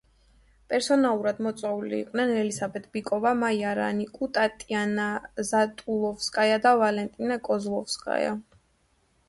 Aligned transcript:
პერსონალურად 0.71 1.41
მოწვეული 1.47 1.99
იყვნენ 2.03 2.31
ელისაბედ 2.37 2.87
ბიკოვა, 2.97 3.35
მაია 3.43 3.75
რანიკუ, 3.81 4.31
ტატიანა 4.39 5.07
ზატულოვსკაია 5.53 6.59
და 6.67 6.75
ვალენტინა 6.83 7.41
კოზლოვსკაია. 7.51 8.37